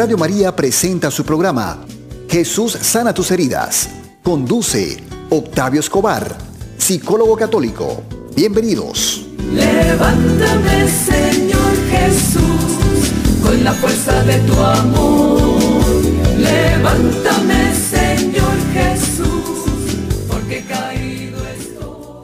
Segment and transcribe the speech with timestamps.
[0.00, 1.84] Radio María presenta su programa
[2.26, 3.90] Jesús sana tus heridas.
[4.22, 4.96] Conduce
[5.28, 6.38] Octavio Escobar,
[6.78, 8.02] psicólogo católico.
[8.34, 9.26] Bienvenidos.
[9.52, 15.60] Levántame, Señor Jesús, con la fuerza de tu amor.
[16.38, 17.59] Levántame,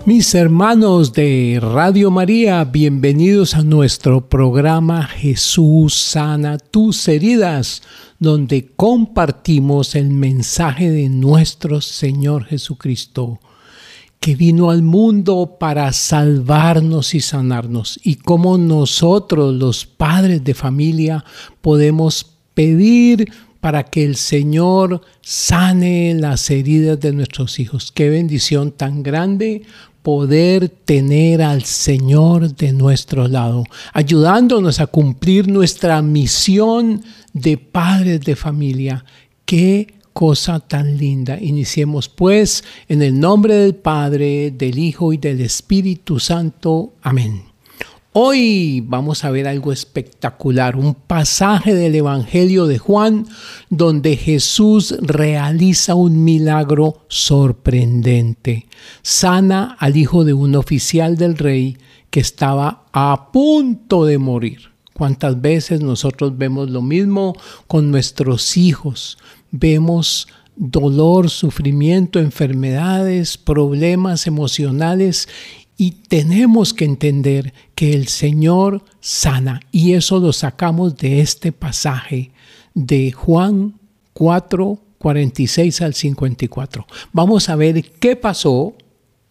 [0.07, 7.83] Mis hermanos de Radio María, bienvenidos a nuestro programa Jesús sana tus heridas,
[8.21, 13.41] donde compartimos el mensaje de nuestro Señor Jesucristo
[14.21, 21.25] que vino al mundo para salvarnos y sanarnos, y cómo nosotros, los padres de familia,
[21.61, 23.29] podemos pedir
[23.67, 27.91] para que el Señor sane las heridas de nuestros hijos.
[27.91, 29.63] Qué bendición tan grande
[30.07, 38.37] poder tener al Señor de nuestro lado, ayudándonos a cumplir nuestra misión de padres de
[38.37, 39.05] familia.
[39.45, 41.37] Qué cosa tan linda.
[41.41, 46.93] Iniciemos pues en el nombre del Padre, del Hijo y del Espíritu Santo.
[47.03, 47.56] Amén.
[48.19, 53.27] Hoy vamos a ver algo espectacular, un pasaje del Evangelio de Juan
[53.69, 58.69] donde Jesús realiza un milagro sorprendente.
[59.03, 61.77] Sana al hijo de un oficial del rey
[62.09, 64.71] que estaba a punto de morir.
[64.95, 67.35] ¿Cuántas veces nosotros vemos lo mismo
[67.67, 69.19] con nuestros hijos?
[69.51, 75.29] Vemos dolor, sufrimiento, enfermedades, problemas emocionales
[75.77, 82.31] y tenemos que entender que el Señor sana y eso lo sacamos de este pasaje
[82.75, 83.75] de Juan
[84.15, 86.87] 4, 46 al 54.
[87.13, 88.75] Vamos a ver qué pasó,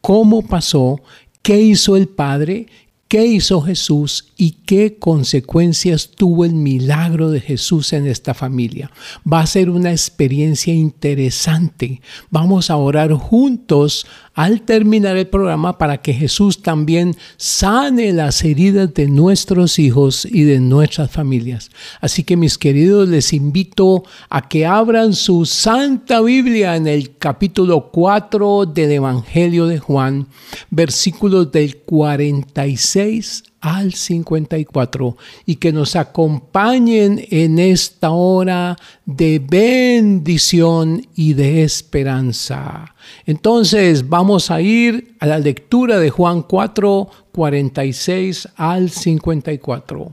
[0.01, 1.01] cómo pasó,
[1.41, 2.67] qué hizo el Padre
[3.07, 8.91] qué hizo Jesús y qué consecuencias tuvo el milagro de Jesús en esta familia.
[9.31, 12.01] Va a ser una experiencia interesante.
[12.29, 18.93] Vamos a orar juntos al terminar el programa para que Jesús también sane las heridas
[18.93, 21.71] de nuestros hijos y de nuestras familias.
[22.01, 27.89] Así que mis queridos, les invito a que abran su Santa Biblia en el capítulo
[27.91, 30.27] 4 del Evangelio de Juan,
[30.69, 41.33] versículos del 46 al 54 y que nos acompañen en esta hora de bendición y
[41.33, 42.94] de esperanza.
[43.25, 50.11] Entonces vamos a ir a la lectura de Juan 4, 46 al 54.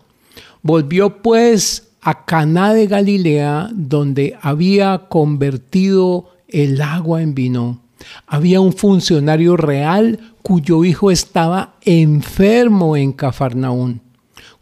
[0.62, 7.80] Volvió pues a Caná de Galilea, donde había convertido el agua en vino.
[8.26, 14.00] Había un funcionario real cuyo hijo estaba enfermo en Cafarnaún.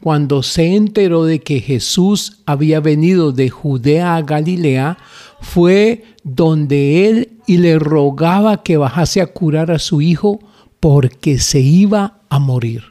[0.03, 4.97] Cuando se enteró de que Jesús había venido de Judea a Galilea,
[5.41, 10.41] fue donde él y le rogaba que bajase a curar a su hijo
[10.79, 12.85] porque se iba a morir.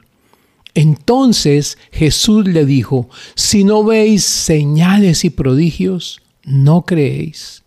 [0.74, 7.62] Entonces Jesús le dijo, si no veis señales y prodigios, no creéis.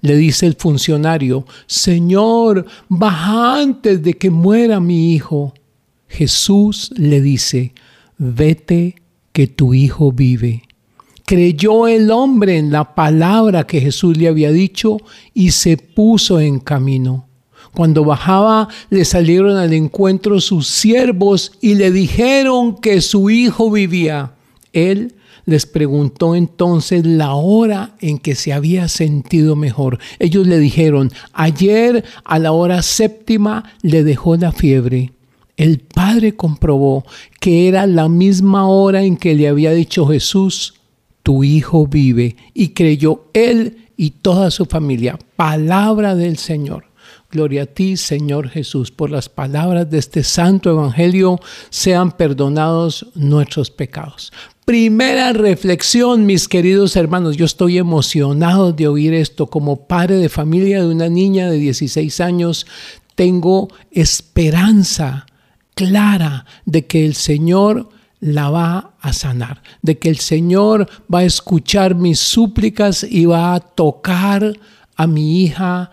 [0.00, 5.54] Le dice el funcionario, Señor, baja antes de que muera mi hijo.
[6.08, 7.72] Jesús le dice,
[8.18, 8.96] vete
[9.32, 10.63] que tu hijo vive.
[11.26, 14.98] Creyó el hombre en la palabra que Jesús le había dicho
[15.32, 17.28] y se puso en camino.
[17.74, 24.34] Cuando bajaba le salieron al encuentro sus siervos y le dijeron que su hijo vivía.
[24.72, 25.14] Él
[25.46, 29.98] les preguntó entonces la hora en que se había sentido mejor.
[30.18, 35.12] Ellos le dijeron, ayer a la hora séptima le dejó la fiebre.
[35.56, 37.04] El padre comprobó
[37.40, 40.74] que era la misma hora en que le había dicho Jesús,
[41.24, 45.18] tu hijo vive, y creyó él y toda su familia.
[45.36, 46.84] Palabra del Señor.
[47.30, 51.40] Gloria a ti, Señor Jesús, por las palabras de este santo evangelio
[51.70, 54.32] sean perdonados nuestros pecados.
[54.66, 60.82] Primera reflexión, mis queridos hermanos, yo estoy emocionado de oír esto como padre de familia
[60.82, 62.66] de una niña de 16 años.
[63.14, 65.26] Tengo esperanza
[65.74, 67.88] clara de que el Señor
[68.24, 73.54] la va a sanar, de que el Señor va a escuchar mis súplicas y va
[73.54, 74.58] a tocar
[74.96, 75.90] a mi hija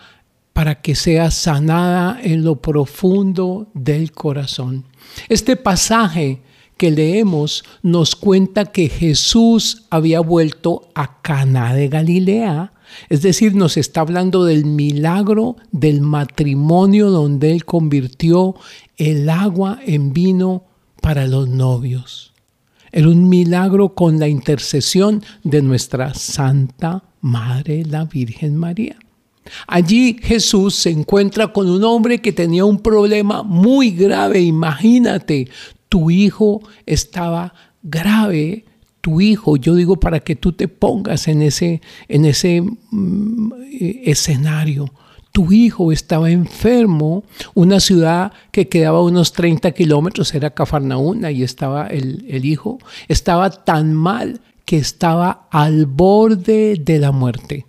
[0.53, 4.85] para que sea sanada en lo profundo del corazón.
[5.27, 6.41] Este pasaje
[6.77, 12.71] que leemos nos cuenta que Jesús había vuelto a Cana de Galilea,
[13.09, 18.55] es decir, nos está hablando del milagro del matrimonio donde él convirtió
[18.95, 20.70] el agua en vino
[21.01, 22.31] para los novios.
[22.91, 28.97] Era un milagro con la intercesión de nuestra Santa Madre, la Virgen María.
[29.67, 34.41] Allí Jesús se encuentra con un hombre que tenía un problema muy grave.
[34.41, 35.49] Imagínate,
[35.89, 38.65] tu hijo estaba grave,
[39.01, 44.01] tu hijo, yo digo para que tú te pongas en ese, en ese mm, eh,
[44.05, 44.91] escenario.
[45.31, 47.23] Tu hijo estaba enfermo,
[47.53, 52.79] una ciudad que quedaba a unos 30 kilómetros, era Cafarnaúna, y estaba el, el hijo,
[53.07, 57.65] estaba tan mal que estaba al borde de la muerte.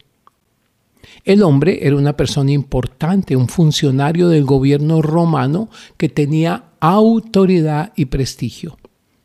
[1.25, 8.07] El hombre era una persona importante, un funcionario del gobierno romano que tenía autoridad y
[8.07, 8.77] prestigio.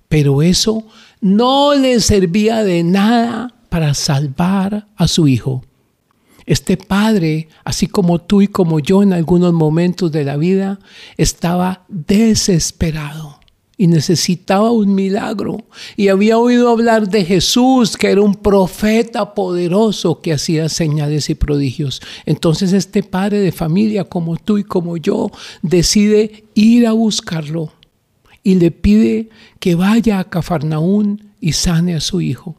[0.07, 0.83] Pero eso
[1.21, 5.63] no le servía de nada para salvar a su hijo.
[6.47, 10.79] Este padre, así como tú y como yo en algunos momentos de la vida,
[11.17, 13.37] estaba desesperado
[13.77, 15.65] y necesitaba un milagro.
[15.95, 21.35] Y había oído hablar de Jesús, que era un profeta poderoso que hacía señales y
[21.35, 22.01] prodigios.
[22.25, 25.29] Entonces este padre de familia, como tú y como yo,
[25.61, 27.73] decide ir a buscarlo
[28.41, 29.29] y le pide
[29.59, 32.55] que vaya a Cafarnaún y sane a su hijo.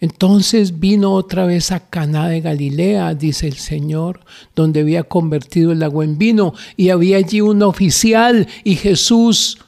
[0.00, 4.20] Entonces vino otra vez a Caná de Galilea, dice el Señor,
[4.54, 9.58] donde había convertido el agua en vino y había allí un oficial y Jesús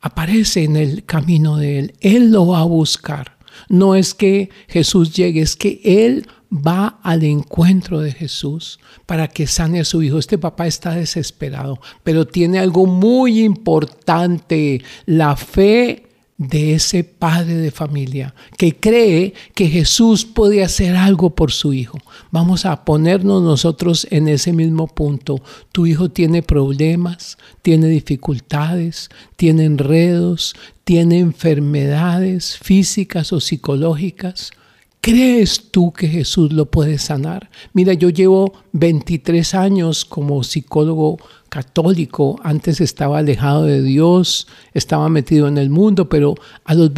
[0.00, 1.94] aparece en el camino de él.
[2.00, 3.38] Él lo va a buscar.
[3.68, 9.46] No es que Jesús llegue, es que Él va al encuentro de Jesús para que
[9.46, 10.18] sane a su hijo.
[10.18, 16.07] Este papá está desesperado, pero tiene algo muy importante, la fe
[16.38, 21.98] de ese padre de familia que cree que Jesús puede hacer algo por su hijo.
[22.30, 25.42] Vamos a ponernos nosotros en ese mismo punto.
[25.72, 30.54] Tu hijo tiene problemas, tiene dificultades, tiene enredos,
[30.84, 34.52] tiene enfermedades físicas o psicológicas.
[35.00, 37.50] ¿Crees tú que Jesús lo puede sanar?
[37.72, 41.18] Mira, yo llevo 23 años como psicólogo
[41.48, 46.34] católico, antes estaba alejado de Dios, estaba metido en el mundo, pero
[46.64, 46.90] a los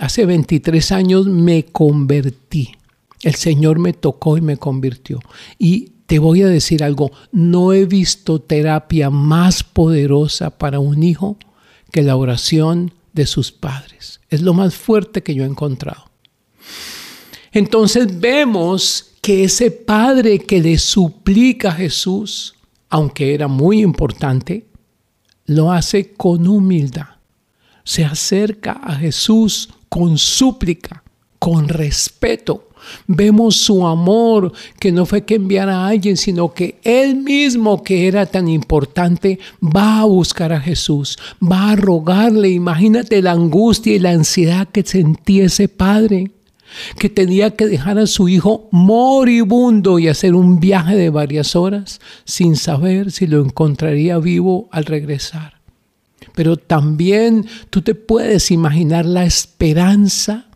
[0.00, 2.72] hace 23 años me convertí.
[3.22, 5.20] El Señor me tocó y me convirtió.
[5.58, 11.36] Y te voy a decir algo, no he visto terapia más poderosa para un hijo
[11.90, 14.20] que la oración de sus padres.
[14.28, 16.04] Es lo más fuerte que yo he encontrado.
[17.52, 22.54] Entonces vemos que ese padre que le suplica a Jesús,
[22.96, 24.64] aunque era muy importante,
[25.44, 27.08] lo hace con humildad.
[27.84, 31.04] Se acerca a Jesús con súplica,
[31.38, 32.70] con respeto.
[33.06, 34.50] Vemos su amor,
[34.80, 39.40] que no fue que enviara a alguien, sino que él mismo, que era tan importante,
[39.60, 42.48] va a buscar a Jesús, va a rogarle.
[42.48, 46.30] Imagínate la angustia y la ansiedad que sentía ese padre
[46.98, 52.00] que tenía que dejar a su hijo moribundo y hacer un viaje de varias horas
[52.24, 55.60] sin saber si lo encontraría vivo al regresar.
[56.34, 60.46] Pero también tú te puedes imaginar la esperanza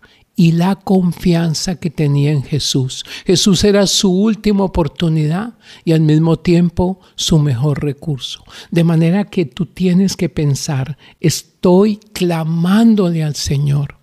[0.40, 3.05] y la confianza que tenía en Jesús.
[3.26, 5.52] Jesús era su última oportunidad
[5.84, 8.43] y al mismo tiempo su mejor recurso.
[8.70, 14.00] De manera que tú tienes que pensar, estoy clamándole al Señor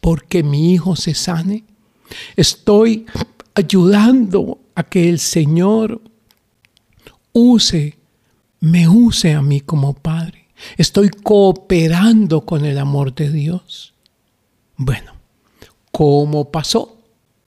[0.00, 1.64] porque mi hijo se sane.
[2.36, 3.06] Estoy
[3.54, 6.00] ayudando a que el Señor
[7.32, 7.98] use,
[8.60, 10.48] me use a mí como Padre.
[10.76, 13.94] Estoy cooperando con el amor de Dios.
[14.76, 15.12] Bueno,
[15.90, 16.98] ¿cómo pasó?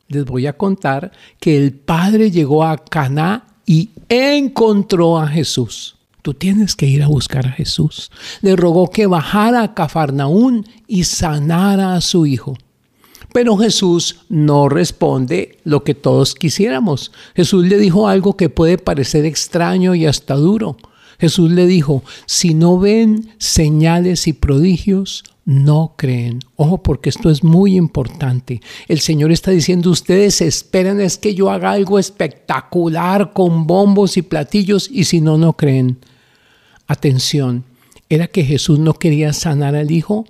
[0.07, 5.95] Les voy a contar que el Padre llegó a Caná y encontró a Jesús.
[6.23, 8.09] Tú tienes que ir a buscar a Jesús.
[8.41, 12.57] Le rogó que bajara a Cafarnaún y sanara a su hijo.
[13.33, 17.11] Pero Jesús no responde lo que todos quisiéramos.
[17.35, 20.77] Jesús le dijo algo que puede parecer extraño y hasta duro.
[21.19, 26.39] Jesús le dijo, si no ven señales y prodigios, no creen.
[26.55, 28.61] Ojo, porque esto es muy importante.
[28.87, 34.21] El Señor está diciendo, ustedes esperan es que yo haga algo espectacular con bombos y
[34.21, 35.97] platillos y si no, no creen
[36.87, 37.65] atención,
[38.09, 40.25] era que Jesús no quería sanar al hijo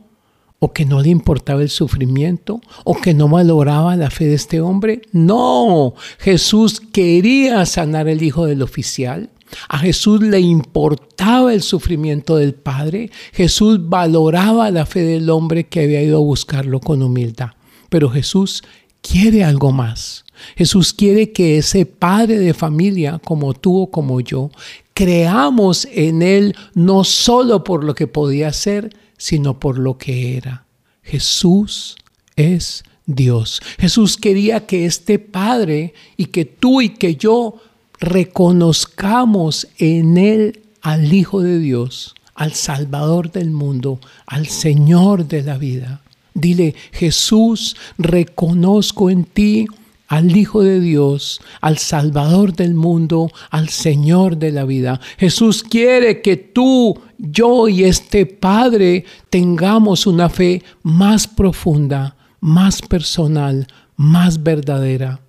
[0.60, 4.62] o que no le importaba el sufrimiento o que no valoraba la fe de este
[4.62, 5.02] hombre.
[5.12, 9.30] No, Jesús quería sanar al hijo del oficial.
[9.68, 13.12] A Jesús le importaba el sufrimiento del Padre.
[13.34, 17.50] Jesús valoraba la fe del hombre que había ido a buscarlo con humildad.
[17.90, 18.64] Pero Jesús
[19.02, 20.24] quiere algo más.
[20.56, 24.50] Jesús quiere que ese padre de familia, como tú o como yo,
[24.94, 30.66] creamos en Él no solo por lo que podía ser, sino por lo que era.
[31.02, 31.96] Jesús
[32.36, 33.62] es Dios.
[33.80, 37.56] Jesús quería que este Padre y que tú y que yo
[38.00, 45.58] reconozcamos en Él al Hijo de Dios, al Salvador del mundo, al Señor de la
[45.58, 46.02] vida.
[46.34, 49.68] Dile, Jesús, reconozco en ti
[50.08, 55.00] al Hijo de Dios, al Salvador del mundo, al Señor de la vida.
[55.18, 63.68] Jesús quiere que tú, yo y este Padre tengamos una fe más profunda, más personal,
[63.96, 65.22] más verdadera.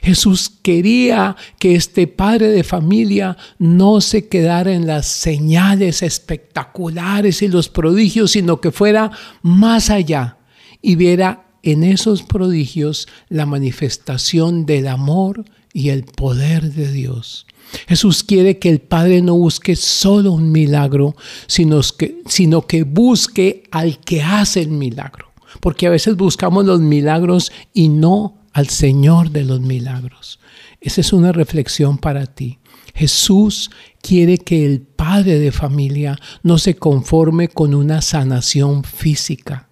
[0.00, 7.48] Jesús quería que este padre de familia no se quedara en las señales espectaculares y
[7.48, 9.10] los prodigios, sino que fuera
[9.42, 10.38] más allá
[10.80, 17.46] y viera en esos prodigios la manifestación del amor y el poder de Dios.
[17.88, 21.16] Jesús quiere que el Padre no busque solo un milagro,
[21.46, 25.32] sino que, sino que busque al que hace el milagro.
[25.60, 30.38] Porque a veces buscamos los milagros y no al Señor de los milagros.
[30.80, 32.58] Esa es una reflexión para ti.
[32.94, 33.70] Jesús
[34.02, 39.68] quiere que el padre de familia no se conforme con una sanación física,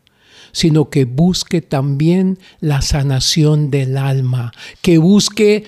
[0.53, 4.53] sino que busque también la sanación del alma,
[4.83, 5.65] que busque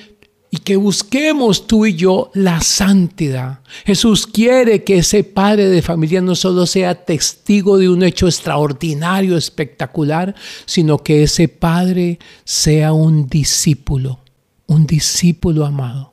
[0.54, 3.60] y que busquemos tú y yo la santidad.
[3.86, 9.38] Jesús quiere que ese padre de familia no solo sea testigo de un hecho extraordinario,
[9.38, 10.34] espectacular,
[10.66, 14.20] sino que ese padre sea un discípulo,
[14.66, 16.11] un discípulo amado.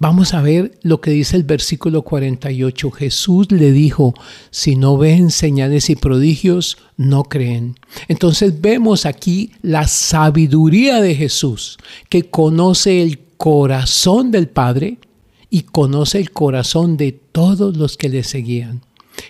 [0.00, 2.92] Vamos a ver lo que dice el versículo 48.
[2.92, 4.14] Jesús le dijo,
[4.52, 7.74] si no ven señales y prodigios, no creen.
[8.06, 11.78] Entonces vemos aquí la sabiduría de Jesús,
[12.08, 14.98] que conoce el corazón del Padre
[15.50, 18.82] y conoce el corazón de todos los que le seguían.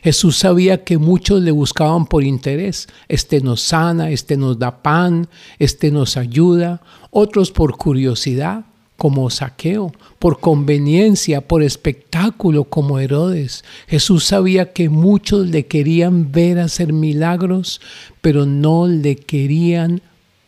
[0.03, 2.89] Jesús sabía que muchos le buscaban por interés.
[3.09, 8.67] Este nos sana, este nos da pan, este nos ayuda, otros por curiosidad
[8.99, 13.65] como saqueo, por conveniencia, por espectáculo como Herodes.
[13.87, 17.81] Jesús sabía que muchos le querían ver hacer milagros,
[18.21, 20.03] pero no le querían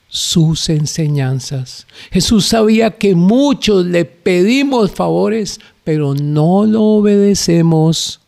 [0.08, 1.86] sus enseñanzas.
[2.10, 8.20] Jesús sabía que muchos le pedimos favores, pero no lo obedecemos.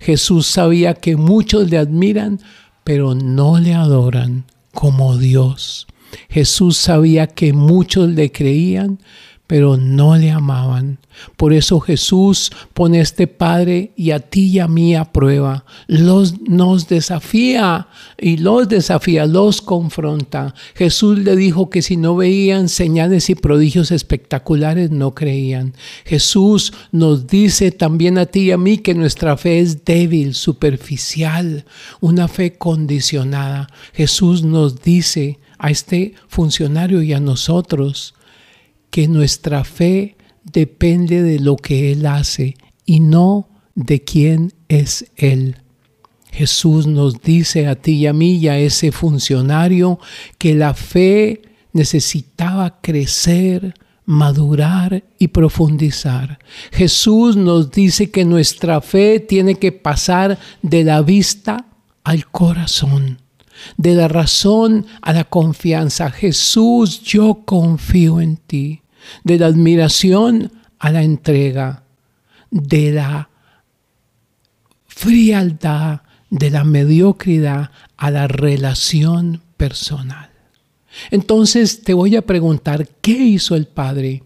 [0.00, 2.40] Jesús sabía que muchos le admiran,
[2.82, 5.86] pero no le adoran como Dios.
[6.30, 8.98] Jesús sabía que muchos le creían,
[9.46, 10.98] pero no le amaban.
[11.36, 15.64] Por eso Jesús pone a este Padre y a ti y a mí a prueba.
[15.86, 17.88] Los, nos desafía
[18.18, 20.54] y los desafía, los confronta.
[20.74, 25.74] Jesús le dijo que si no veían señales y prodigios espectaculares, no creían.
[26.04, 31.64] Jesús nos dice también a ti y a mí que nuestra fe es débil, superficial,
[32.00, 33.68] una fe condicionada.
[33.94, 38.14] Jesús nos dice a este funcionario y a nosotros,
[38.90, 45.58] que nuestra fe depende de lo que Él hace y no de quién es Él.
[46.32, 49.98] Jesús nos dice a ti y a mí y a ese funcionario
[50.38, 53.74] que la fe necesitaba crecer,
[54.04, 56.38] madurar y profundizar.
[56.72, 61.66] Jesús nos dice que nuestra fe tiene que pasar de la vista
[62.04, 63.22] al corazón,
[63.76, 66.10] de la razón a la confianza.
[66.10, 68.82] Jesús, yo confío en ti
[69.24, 71.84] de la admiración a la entrega,
[72.50, 73.30] de la
[74.86, 80.30] frialdad, de la mediocridad a la relación personal.
[81.10, 84.22] Entonces te voy a preguntar, ¿qué hizo el Padre?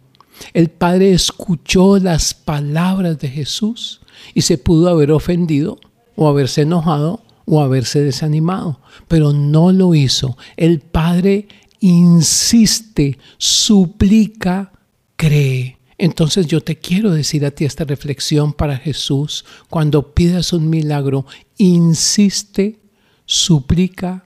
[0.54, 4.00] El Padre escuchó las palabras de Jesús
[4.34, 5.78] y se pudo haber ofendido
[6.16, 10.38] o haberse enojado o haberse desanimado, pero no lo hizo.
[10.56, 11.48] El Padre
[11.80, 14.70] insiste, suplica,
[15.16, 15.78] cree.
[15.98, 19.44] Entonces yo te quiero decir a ti esta reflexión para Jesús.
[19.68, 21.26] Cuando pidas un milagro,
[21.58, 22.78] insiste,
[23.26, 24.24] suplica,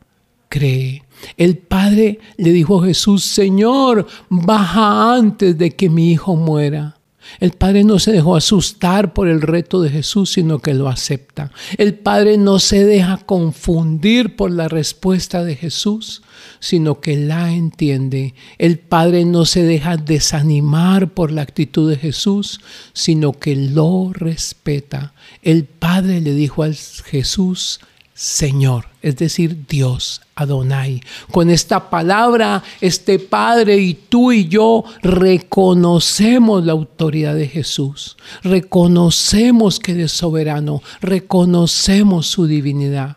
[0.51, 1.03] cree.
[1.39, 6.94] El Padre le dijo a Jesús, Señor, baja antes de que mi hijo muera.
[7.41, 11.51] El Padre no se dejó asustar por el reto de Jesús, sino que lo acepta.
[11.79, 16.23] El Padre no se deja confundir por la respuesta de Jesús,
[16.61, 18.35] sino que la entiende.
[18.59, 22.61] El Padre no se deja desanimar por la actitud de Jesús,
[22.93, 25.15] sino que lo respeta.
[25.43, 27.81] El Padre le dijo a Jesús,
[28.15, 31.01] Señor, es decir, Dios, Adonai.
[31.33, 39.81] Con esta palabra, este Padre y tú y yo reconocemos la autoridad de Jesús, reconocemos
[39.81, 43.17] que es soberano, reconocemos su divinidad.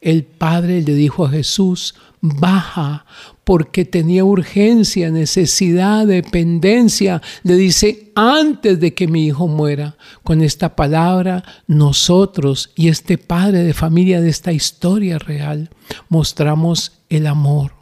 [0.00, 3.06] El Padre le dijo a Jesús, baja,
[3.44, 7.22] porque tenía urgencia, necesidad, dependencia.
[7.42, 9.96] Le dice, antes de que mi hijo muera.
[10.22, 15.70] Con esta palabra, nosotros y este padre de familia de esta historia real,
[16.08, 17.72] mostramos el amor,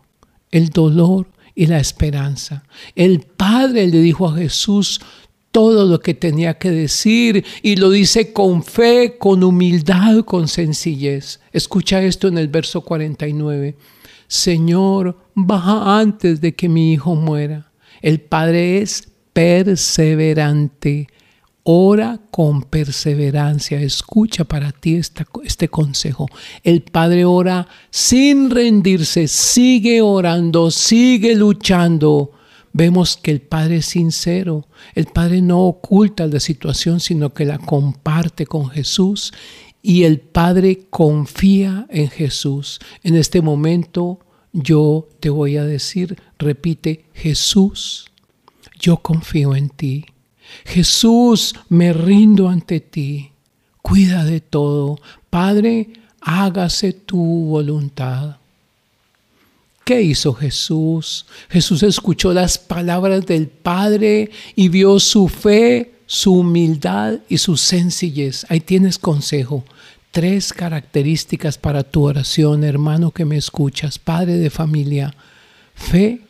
[0.51, 2.65] el dolor y la esperanza.
[2.95, 5.01] El Padre le dijo a Jesús,
[5.51, 11.41] todo lo que tenía que decir y lo dice con fe, con humildad, con sencillez.
[11.53, 13.75] Escucha esto en el verso 49.
[14.29, 17.73] Señor, baja antes de que mi hijo muera.
[18.03, 21.09] El Padre es perseverante.
[21.65, 23.81] Ora con perseverancia.
[23.81, 26.29] Escucha para ti este consejo.
[26.63, 32.33] El Padre ora sin rendirse, sigue orando, sigue luchando
[32.73, 37.59] vemos que el Padre es sincero, el Padre no oculta la situación, sino que la
[37.59, 39.33] comparte con Jesús
[39.83, 42.81] y el Padre confía en Jesús.
[43.03, 44.21] En este momento
[44.53, 48.07] yo te voy a decir, repite, Jesús,
[48.79, 50.07] yo confío en ti.
[50.65, 53.33] Jesús, me rindo ante ti.
[53.83, 54.99] Cuida de todo.
[55.31, 55.89] Padre,
[56.21, 58.37] hágase tu voluntad.
[59.85, 61.25] ¿Qué hizo Jesús?
[61.49, 68.47] Jesús escuchó las palabras del Padre y vio su fe, su humildad y su sencillez.
[68.49, 69.63] Ahí tienes consejo.
[70.11, 75.15] Tres características para tu oración, hermano que me escuchas, padre de familia.
[75.75, 76.23] Fe,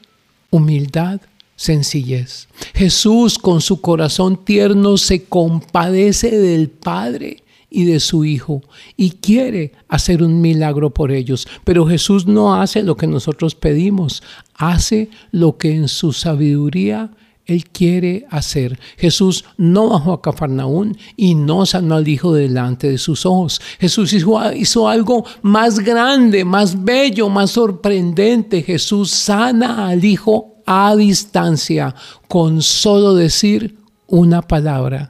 [0.51, 1.21] humildad,
[1.55, 2.49] sencillez.
[2.75, 8.63] Jesús con su corazón tierno se compadece del Padre y de su Hijo
[8.97, 11.47] y quiere hacer un milagro por ellos.
[11.63, 17.13] Pero Jesús no hace lo que nosotros pedimos, hace lo que en su sabiduría
[17.49, 18.79] él quiere hacer.
[18.97, 23.61] Jesús no bajó a Cafarnaún y no sanó al Hijo delante de sus ojos.
[23.81, 28.63] Jesús hizo, hizo, algo más grande, más bello, más sorprendente.
[28.63, 31.93] Jesús sana al Hijo a distancia
[32.29, 35.09] con solo decir una palabra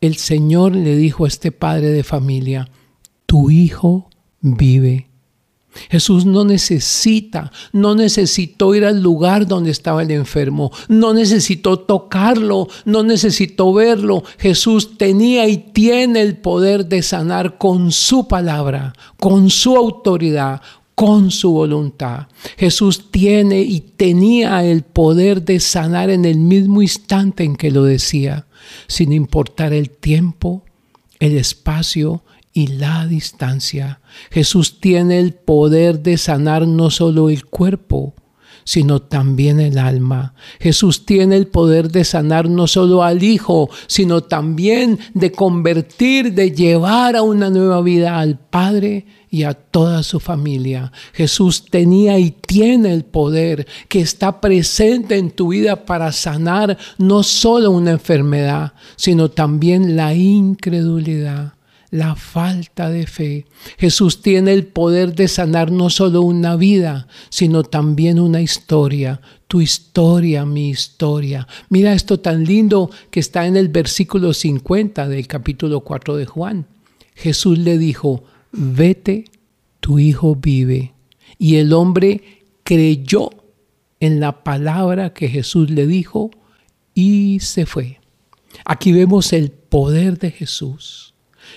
[0.00, 2.70] el Señor le dijo a este padre de familia,
[3.26, 4.08] tu hijo
[4.40, 5.09] vive.
[5.88, 12.68] Jesús no necesita, no necesitó ir al lugar donde estaba el enfermo, no necesitó tocarlo,
[12.84, 14.24] no necesitó verlo.
[14.38, 20.60] Jesús tenía y tiene el poder de sanar con su palabra, con su autoridad,
[20.94, 22.26] con su voluntad.
[22.58, 27.84] Jesús tiene y tenía el poder de sanar en el mismo instante en que lo
[27.84, 28.46] decía
[28.86, 30.64] sin importar el tiempo,
[31.18, 32.22] el espacio
[32.60, 34.00] y la distancia.
[34.30, 38.14] Jesús tiene el poder de sanar no solo el cuerpo,
[38.64, 40.34] sino también el alma.
[40.60, 46.52] Jesús tiene el poder de sanar no solo al Hijo, sino también de convertir, de
[46.52, 50.92] llevar a una nueva vida al Padre y a toda su familia.
[51.14, 57.22] Jesús tenía y tiene el poder que está presente en tu vida para sanar no
[57.22, 61.54] solo una enfermedad, sino también la incredulidad
[61.90, 63.46] la falta de fe.
[63.78, 69.20] Jesús tiene el poder de sanar no solo una vida, sino también una historia.
[69.48, 71.46] Tu historia, mi historia.
[71.68, 76.66] Mira esto tan lindo que está en el versículo 50 del capítulo 4 de Juan.
[77.14, 79.24] Jesús le dijo, vete,
[79.80, 80.94] tu hijo vive.
[81.38, 82.22] Y el hombre
[82.62, 83.30] creyó
[83.98, 86.30] en la palabra que Jesús le dijo
[86.94, 88.00] y se fue.
[88.64, 91.09] Aquí vemos el poder de Jesús,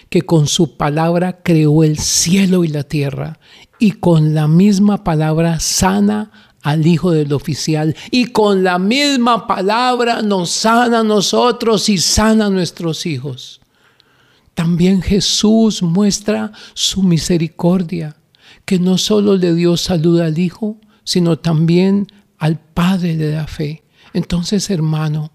[0.10, 3.39] que con su palabra creó el cielo y la tierra
[3.80, 10.22] y con la misma palabra sana al hijo del oficial y con la misma palabra
[10.22, 13.60] nos sana a nosotros y sana a nuestros hijos.
[14.54, 18.16] También Jesús muestra su misericordia,
[18.66, 23.84] que no solo le dio salud al Hijo, sino también al Padre de la fe.
[24.13, 25.32] Entonces, hermano,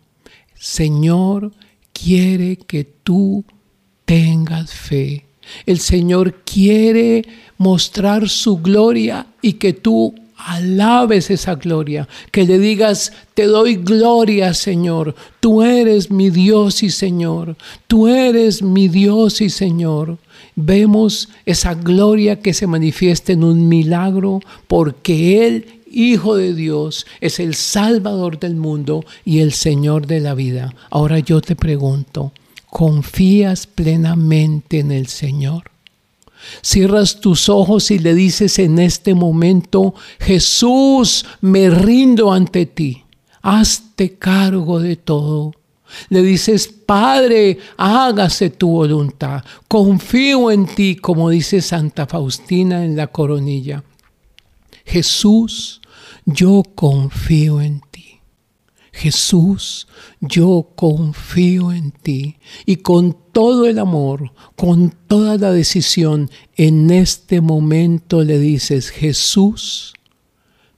[0.54, 1.52] Señor
[1.92, 3.44] quiere que tú
[4.08, 5.26] tengas fe.
[5.66, 7.26] El Señor quiere
[7.58, 14.54] mostrar su gloria y que tú alabes esa gloria, que le digas, te doy gloria,
[14.54, 20.16] Señor, tú eres mi Dios y Señor, tú eres mi Dios y Señor.
[20.54, 27.40] Vemos esa gloria que se manifiesta en un milagro porque Él, Hijo de Dios, es
[27.40, 30.74] el Salvador del mundo y el Señor de la vida.
[30.90, 32.32] Ahora yo te pregunto,
[32.70, 35.70] ¿confías plenamente en el Señor?
[36.62, 43.04] Cierras tus ojos y le dices en este momento, Jesús, me rindo ante ti.
[43.42, 45.52] Hazte cargo de todo.
[46.10, 49.42] Le dices, Padre, hágase tu voluntad.
[49.66, 53.82] Confío en ti, como dice Santa Faustina en la coronilla.
[54.84, 55.80] Jesús,
[56.24, 57.87] yo confío en ti.
[58.98, 59.86] Jesús,
[60.20, 67.40] yo confío en ti y con todo el amor, con toda la decisión, en este
[67.40, 69.94] momento le dices, Jesús,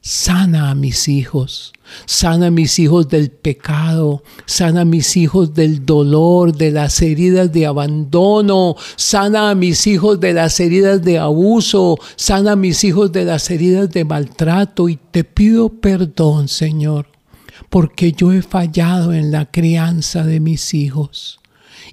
[0.02, 1.72] sana a mis hijos,
[2.04, 7.50] sana a mis hijos del pecado, sana a mis hijos del dolor, de las heridas
[7.50, 13.12] de abandono, sana a mis hijos de las heridas de abuso, sana a mis hijos
[13.12, 17.19] de las heridas de maltrato y te pido perdón, Señor
[17.70, 21.40] porque yo he fallado en la crianza de mis hijos.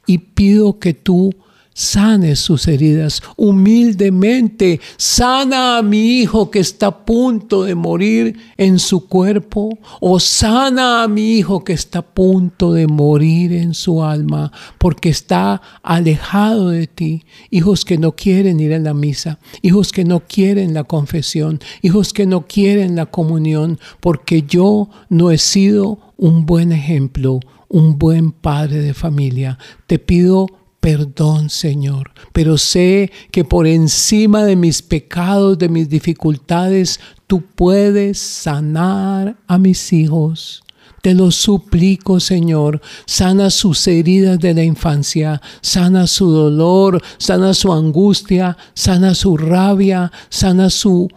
[0.05, 1.33] Y pido que tú
[1.77, 4.81] sanes sus heridas humildemente.
[4.97, 11.03] Sana a mi hijo que está a punto de morir en su cuerpo o sana
[11.03, 16.69] a mi hijo que está a punto de morir en su alma porque está alejado
[16.69, 17.25] de ti.
[17.51, 22.11] Hijos que no quieren ir a la misa, hijos que no quieren la confesión, hijos
[22.11, 28.31] que no quieren la comunión porque yo no he sido un buen ejemplo, un buen
[28.31, 29.59] padre de familia.
[29.85, 30.47] Te pido
[30.87, 38.17] perdón, Señor, pero sé que por encima de mis pecados, de mis dificultades, tú puedes
[38.17, 40.63] sanar a mis hijos.
[41.01, 47.73] Te lo suplico, Señor, sana sus heridas de la infancia, sana su dolor, sana su
[47.73, 51.09] angustia, sana su rabia, sana su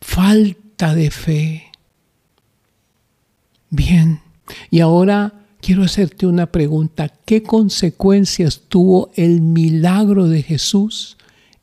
[0.00, 1.64] falta de fe.
[3.68, 4.22] Bien,
[4.70, 7.08] y ahora quiero hacerte una pregunta.
[7.24, 11.16] ¿Qué consecuencias tuvo el milagro de Jesús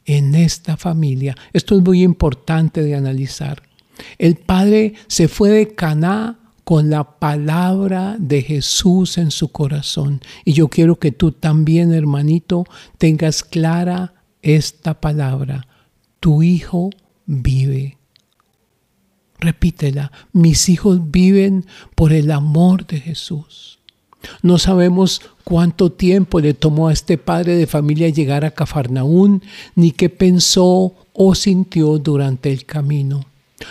[0.06, 1.36] en esta familia?
[1.54, 3.62] Esto es muy importante de analizar.
[4.18, 10.22] El padre se fue de Caná con la palabra de Jesús en su corazón.
[10.46, 12.64] Y yo quiero que tú también, hermanito,
[12.98, 15.68] tengas clara esta palabra.
[16.22, 16.90] Tu hijo
[17.26, 17.98] vive.
[19.40, 23.79] Repítela, mis hijos viven por el amor de Jesús.
[24.41, 29.41] No sabemos cuánto tiempo le tomó a este padre de familia llegar a Cafarnaún,
[29.75, 33.25] ni qué pensó o sintió durante el camino.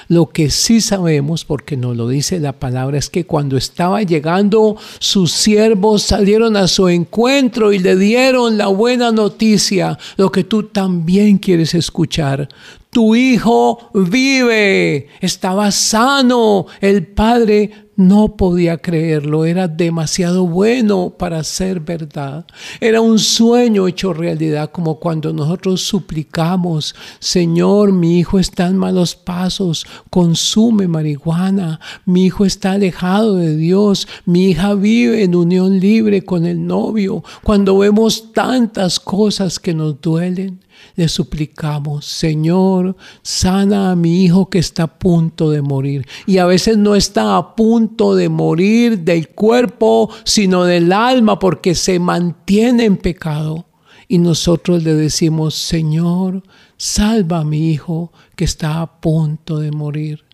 [0.08, 4.76] Lo que sí sabemos, porque nos lo dice la palabra, es que cuando estaba llegando,
[4.98, 10.64] sus siervos salieron a su encuentro y le dieron la buena noticia, lo que tú
[10.64, 12.48] también quieres escuchar.
[12.90, 16.66] Tu hijo vive, estaba sano.
[16.80, 22.46] El padre no podía creerlo, era demasiado bueno para ser verdad.
[22.80, 29.16] Era un sueño hecho realidad, como cuando nosotros suplicamos, Señor, mi hijo está en malos
[29.16, 36.24] pasos, consume marihuana, mi hijo está alejado de Dios, mi hija vive en unión libre
[36.24, 37.24] con el novio.
[37.42, 40.61] Cuando vemos tantas cosas que nos duelen,
[40.96, 46.06] le suplicamos, Señor, sana a mi hijo que está a punto de morir.
[46.26, 51.74] Y a veces no está a punto de morir del cuerpo, sino del alma, porque
[51.74, 53.66] se mantiene en pecado.
[54.07, 56.42] Y nosotros le decimos, Señor,
[56.77, 60.24] salva a mi hijo que está a punto de morir.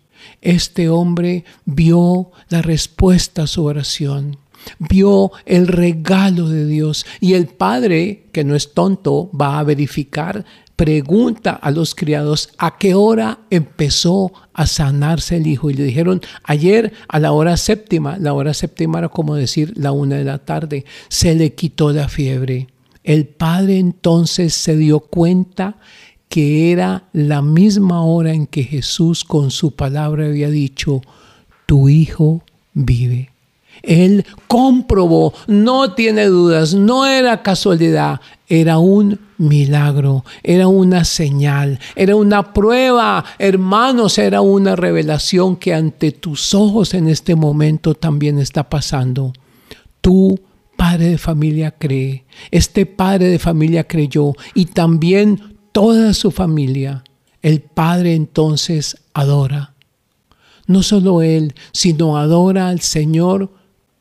[0.41, 4.37] Este hombre vio la respuesta a su oración
[4.79, 7.05] vio el regalo de Dios.
[7.19, 12.77] Y el padre, que no es tonto, va a verificar, pregunta a los criados a
[12.77, 15.69] qué hora empezó a sanarse el hijo.
[15.69, 19.91] Y le dijeron, ayer a la hora séptima, la hora séptima era como decir la
[19.91, 22.67] una de la tarde, se le quitó la fiebre.
[23.03, 25.77] El padre entonces se dio cuenta
[26.27, 31.01] que era la misma hora en que Jesús con su palabra había dicho,
[31.65, 33.34] tu hijo vive.
[33.81, 42.15] Él comprobó, no tiene dudas, no era casualidad, era un milagro, era una señal, era
[42.15, 48.69] una prueba, hermanos, era una revelación que ante tus ojos en este momento también está
[48.69, 49.33] pasando.
[50.01, 50.39] Tú,
[50.77, 57.03] padre de familia, cree, este padre de familia creyó y también toda su familia.
[57.41, 59.75] El padre entonces adora.
[60.67, 63.51] No solo él, sino adora al Señor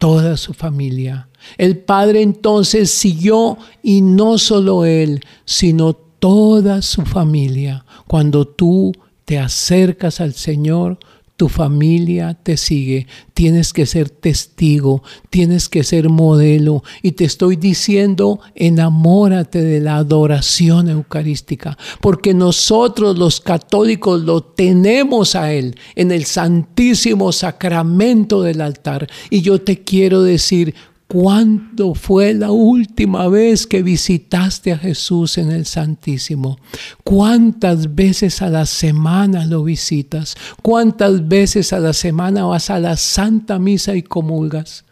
[0.04, 1.30] toda su familia.
[1.56, 7.86] El padre entonces siguió y no solo él, sino toda su familia.
[8.06, 8.92] Cuando tú
[9.24, 10.98] te acercas al Señor,
[11.36, 16.84] tu familia te sigue, tienes que ser testigo, tienes que ser modelo.
[17.02, 25.34] Y te estoy diciendo, enamórate de la adoración eucarística, porque nosotros los católicos lo tenemos
[25.34, 29.08] a Él en el santísimo sacramento del altar.
[29.28, 30.74] Y yo te quiero decir,
[31.14, 36.58] ¿Cuándo fue la última vez que visitaste a Jesús en el Santísimo?
[37.04, 40.34] ¿Cuántas veces a la semana lo visitas?
[40.60, 44.86] ¿Cuántas veces a la semana vas a la Santa Misa y comulgas?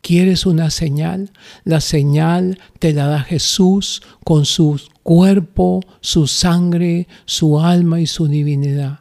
[0.00, 1.30] ¿Quieres una señal?
[1.64, 8.28] La señal te la da Jesús con su cuerpo, su sangre, su alma y su
[8.28, 8.98] divinidad.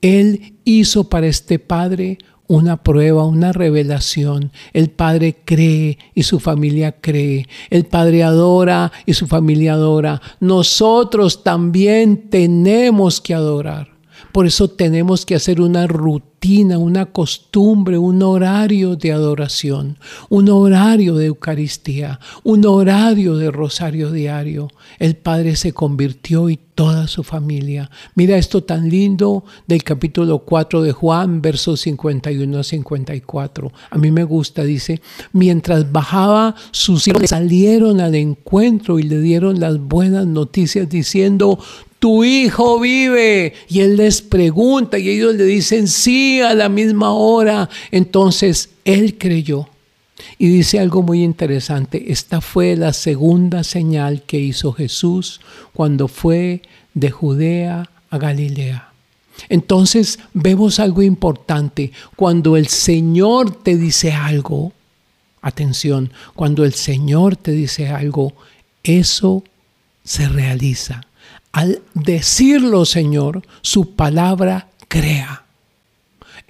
[0.00, 4.52] Él hizo para este Padre una prueba, una revelación.
[4.72, 7.46] El Padre cree y su familia cree.
[7.70, 10.20] El Padre adora y su familia adora.
[10.40, 13.88] Nosotros también tenemos que adorar.
[14.32, 21.14] Por eso tenemos que hacer una rutina, una costumbre, un horario de adoración, un horario
[21.14, 24.68] de Eucaristía, un horario de rosario diario.
[24.98, 27.90] El Padre se convirtió y toda su familia.
[28.16, 33.72] Mira esto tan lindo del capítulo 4 de Juan, versos 51 a 54.
[33.90, 35.00] A mí me gusta, dice,
[35.32, 41.58] mientras bajaba, sus hijos salieron al encuentro y le dieron las buenas noticias diciendo,
[42.02, 43.54] tu hijo vive.
[43.68, 47.68] Y él les pregunta y ellos le dicen sí a la misma hora.
[47.90, 49.68] Entonces él creyó.
[50.38, 55.40] Y dice algo muy interesante, esta fue la segunda señal que hizo Jesús
[55.72, 56.62] cuando fue
[56.94, 58.92] de Judea a Galilea.
[59.48, 64.72] Entonces vemos algo importante, cuando el Señor te dice algo,
[65.40, 68.34] atención, cuando el Señor te dice algo,
[68.82, 69.42] eso
[70.04, 71.02] se realiza.
[71.52, 75.41] Al decirlo, Señor, su palabra crea.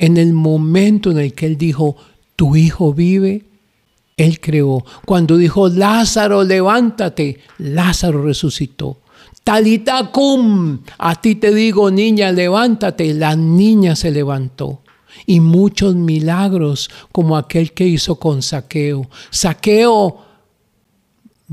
[0.02, 1.94] En el momento en el que Él dijo,
[2.34, 3.44] tu hijo vive,
[4.16, 4.84] Él creó.
[5.06, 8.98] Cuando dijo, Lázaro, levántate, Lázaro resucitó.
[9.44, 13.14] Talita cum, a ti te digo, niña, levántate.
[13.14, 14.82] La niña se levantó.
[15.24, 19.08] Y muchos milagros como aquel que hizo con Saqueo.
[19.30, 20.18] Saqueo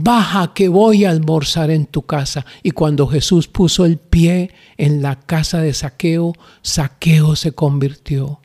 [0.02, 2.46] baja que voy a almorzar en tu casa.
[2.64, 8.39] Y cuando Jesús puso el pie en la casa de Saqueo, Saqueo se convirtió.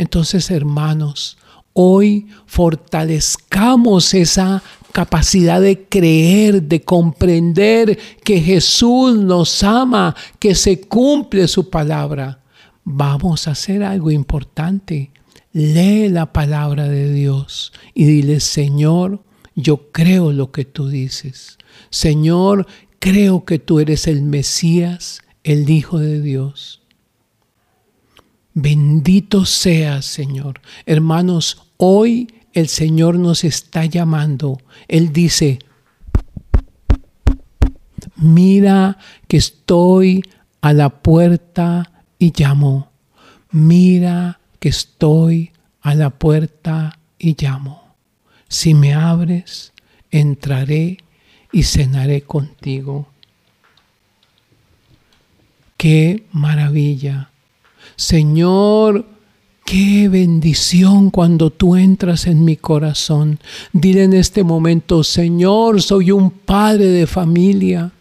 [0.00, 1.36] Entonces, hermanos,
[1.74, 11.46] hoy fortalezcamos esa capacidad de creer, de comprender que Jesús nos ama, que se cumple
[11.48, 12.40] su palabra.
[12.82, 15.10] Vamos a hacer algo importante.
[15.52, 19.22] Lee la palabra de Dios y dile, Señor,
[19.54, 21.58] yo creo lo que tú dices.
[21.90, 22.66] Señor,
[23.00, 26.79] creo que tú eres el Mesías, el Hijo de Dios.
[28.54, 30.60] Bendito seas, Señor.
[30.86, 34.60] Hermanos, hoy el Señor nos está llamando.
[34.88, 35.60] Él dice,
[38.16, 40.22] mira que estoy
[40.60, 42.90] a la puerta y llamo.
[43.52, 47.94] Mira que estoy a la puerta y llamo.
[48.48, 49.72] Si me abres,
[50.10, 50.98] entraré
[51.52, 53.08] y cenaré contigo.
[55.76, 57.29] Qué maravilla.
[58.00, 59.04] Señor,
[59.66, 63.38] qué bendición cuando tú entras en mi corazón.
[63.74, 67.92] Dile en este momento, Señor, soy un padre de familia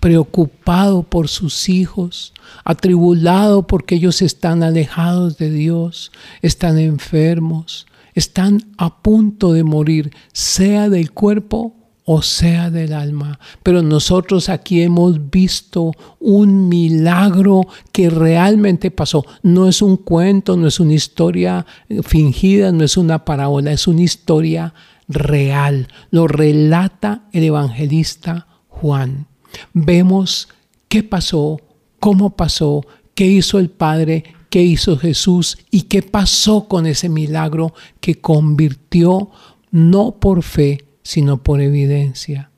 [0.00, 2.32] preocupado por sus hijos,
[2.64, 10.88] atribulado porque ellos están alejados de Dios, están enfermos, están a punto de morir, sea
[10.88, 13.38] del cuerpo o sea del alma.
[13.62, 19.24] Pero nosotros aquí hemos visto un milagro que realmente pasó.
[19.42, 21.66] No es un cuento, no es una historia
[22.02, 24.74] fingida, no es una parábola, es una historia
[25.08, 25.88] real.
[26.10, 29.26] Lo relata el evangelista Juan.
[29.72, 30.48] Vemos
[30.88, 31.60] qué pasó,
[32.00, 32.84] cómo pasó,
[33.14, 39.30] qué hizo el Padre, qué hizo Jesús y qué pasó con ese milagro que convirtió
[39.70, 42.50] no por fe, sino por evidencia.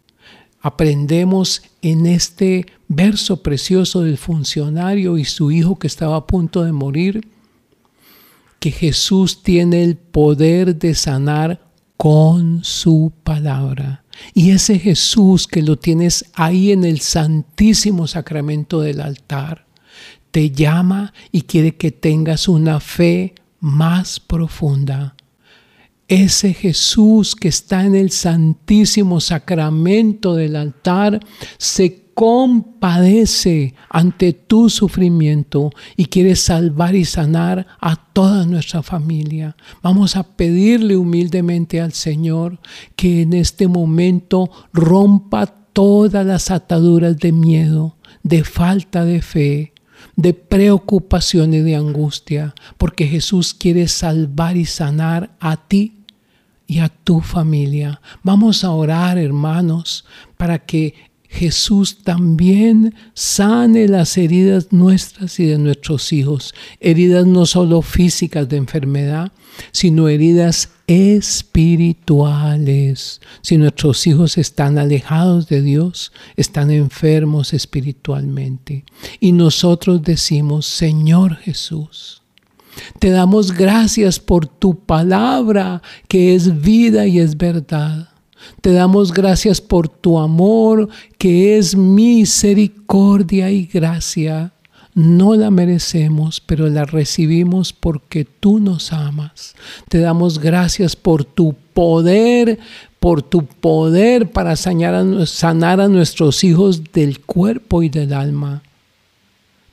[0.60, 6.72] Aprendemos en este verso precioso del funcionario y su hijo que estaba a punto de
[6.72, 7.28] morir,
[8.60, 11.60] que Jesús tiene el poder de sanar
[11.96, 14.04] con su palabra.
[14.32, 19.66] Y ese Jesús que lo tienes ahí en el santísimo sacramento del altar,
[20.30, 25.13] te llama y quiere que tengas una fe más profunda.
[26.08, 31.20] Ese Jesús que está en el santísimo sacramento del altar
[31.56, 39.56] se compadece ante tu sufrimiento y quiere salvar y sanar a toda nuestra familia.
[39.82, 42.60] Vamos a pedirle humildemente al Señor
[42.96, 49.73] que en este momento rompa todas las ataduras de miedo, de falta de fe,
[50.16, 56.04] de preocupación y de angustia, porque Jesús quiere salvar y sanar a ti
[56.66, 58.00] y a tu familia.
[58.22, 60.04] Vamos a orar, hermanos,
[60.36, 60.94] para que
[61.34, 66.54] Jesús también sane las heridas nuestras y de nuestros hijos.
[66.78, 69.32] Heridas no solo físicas de enfermedad,
[69.72, 73.20] sino heridas espirituales.
[73.42, 78.84] Si nuestros hijos están alejados de Dios, están enfermos espiritualmente.
[79.18, 82.22] Y nosotros decimos, Señor Jesús,
[83.00, 88.13] te damos gracias por tu palabra que es vida y es verdad.
[88.60, 94.52] Te damos gracias por tu amor que es misericordia y gracia.
[94.94, 99.54] No la merecemos, pero la recibimos porque tú nos amas.
[99.88, 102.60] Te damos gracias por tu poder,
[103.00, 108.62] por tu poder para sanar a, nuestros hijos del cuerpo y del alma.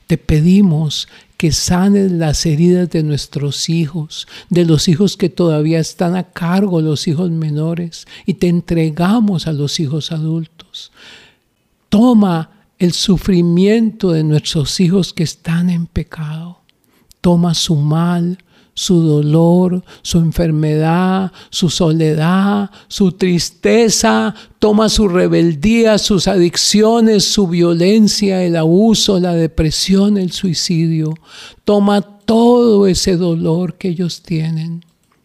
[0.07, 1.07] Te pedimos
[1.41, 6.82] que sanes las heridas de nuestros hijos, de los hijos que todavía están a cargo,
[6.82, 10.91] los hijos menores, y te entregamos a los hijos adultos.
[11.89, 16.60] Toma el sufrimiento de nuestros hijos que están en pecado.
[17.21, 18.38] Toma su mal,
[18.73, 28.43] su dolor, su enfermedad, su soledad, su tristeza, toma su rebeldía, sus adicciones, su violencia,
[28.43, 31.13] el abuso, la depresión, el suicidio.
[31.65, 34.84] Toma todo ese dolor que ellos tienen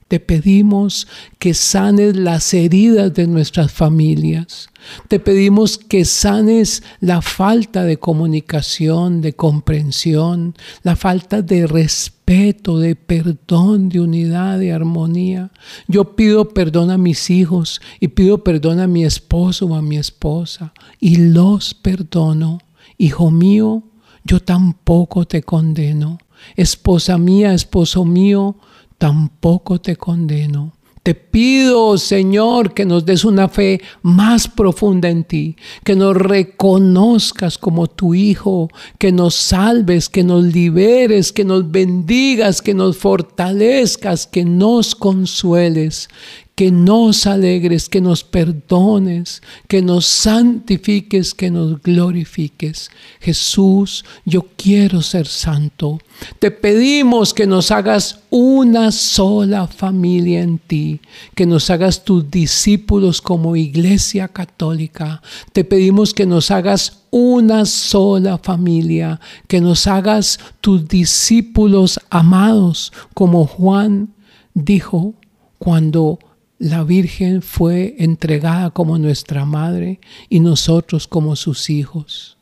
[0.09, 1.09] te pedimos
[1.41, 4.69] que sanes las heridas de nuestras familias.
[5.09, 12.95] Te pedimos que sanes la falta de comunicación, de comprensión, la falta de respeto, de
[12.95, 15.51] perdón, de unidad, de armonía.
[15.89, 19.97] Yo pido perdón a mis hijos y pido perdón a mi esposo o a mi
[19.97, 22.61] esposa y los perdono.
[22.97, 23.83] Hijo mío,
[24.23, 26.19] yo tampoco te condeno.
[26.55, 28.57] Esposa mía, esposo mío,
[28.99, 30.73] tampoco te condeno.
[31.07, 35.55] Te pido, Señor, que nos des una fe más profunda en ti,
[35.85, 42.61] que nos reconozcas como tu Hijo, que nos salves, que nos liberes, que nos bendigas,
[42.61, 46.09] que nos fortalezcas, que nos consueles,
[46.57, 52.91] que nos alegres, que nos perdones, que nos santifiques, que nos glorifiques.
[53.21, 56.01] Jesús, yo quiero ser santo.
[56.39, 61.01] Te pedimos que nos hagas una sola familia en ti,
[61.35, 65.21] que nos hagas tus discípulos como iglesia católica.
[65.53, 73.47] Te pedimos que nos hagas una sola familia, que nos hagas tus discípulos amados, como
[73.47, 74.09] Juan
[74.55, 75.13] dijo
[75.59, 76.19] cuando
[76.59, 82.39] la Virgen fue entregada como nuestra madre y nosotros como sus hijos.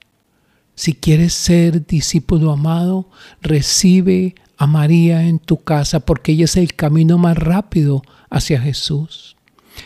[0.77, 3.09] Si quieres ser discípulo amado,
[3.41, 9.37] recibe a María en tu casa porque ella es el camino más rápido hacia Jesús.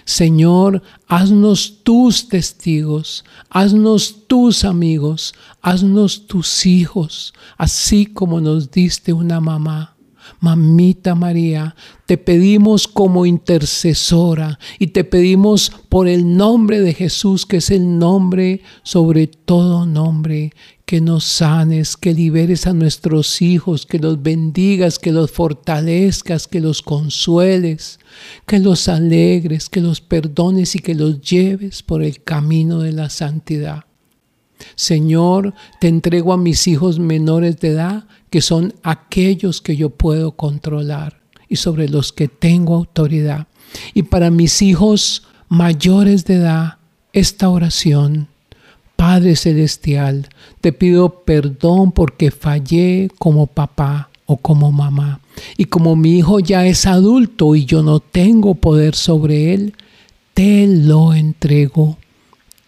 [0.05, 9.41] Señor, haznos tus testigos, haznos tus amigos, haznos tus hijos, así como nos diste una
[9.41, 9.98] mamá.
[10.41, 11.75] Mamita María,
[12.07, 17.99] te pedimos como intercesora y te pedimos por el nombre de Jesús, que es el
[17.99, 20.53] nombre sobre todo nombre,
[20.87, 26.61] que nos sanes, que liberes a nuestros hijos, que los bendigas, que los fortalezcas, que
[26.61, 28.01] los consueles,
[28.47, 33.11] que los alegres, que los perdones y que los lleves por el camino de la
[33.11, 33.88] santidad.
[34.75, 40.33] Señor, te entrego a mis hijos menores de edad, que son aquellos que yo puedo
[40.33, 43.47] controlar y sobre los que tengo autoridad.
[43.94, 46.79] Y para mis hijos mayores de edad,
[47.12, 48.29] esta oración.
[48.97, 50.29] Padre Celestial,
[50.61, 55.21] te pido perdón porque fallé como papá o como mamá.
[55.57, 59.75] Y como mi hijo ya es adulto y yo no tengo poder sobre él,
[60.35, 61.97] te lo entrego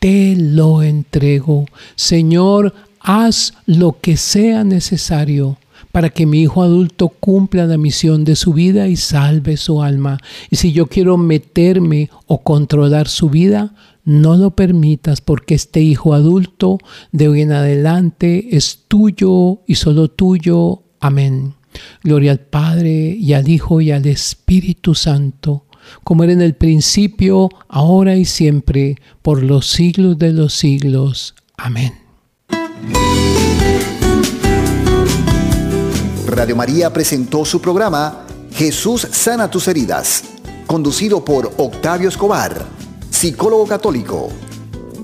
[0.01, 1.67] te lo entrego.
[1.95, 5.59] Señor, haz lo que sea necesario
[5.93, 10.19] para que mi hijo adulto cumpla la misión de su vida y salve su alma.
[10.51, 16.15] Y si yo quiero meterme o controlar su vida, no lo permitas porque este hijo
[16.15, 16.79] adulto
[17.13, 20.83] de hoy en adelante es tuyo y solo tuyo.
[21.01, 21.55] Amén.
[22.03, 25.67] Gloria al Padre y al Hijo y al Espíritu Santo
[26.05, 31.35] como era en el principio, ahora y siempre, por los siglos de los siglos.
[31.57, 31.95] Amén.
[36.27, 40.23] Radio María presentó su programa Jesús sana tus heridas,
[40.67, 42.67] conducido por Octavio Escobar,
[43.11, 44.29] psicólogo católico.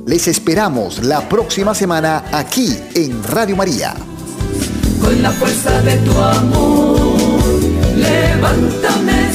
[0.07, 3.95] Les esperamos la próxima semana aquí en Radio María.
[5.01, 7.19] Con la fuerza de tu amor,
[7.97, 9.26] levántame